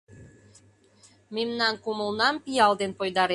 [1.35, 3.29] Мемнан кумылнам пиал ден пойдарен.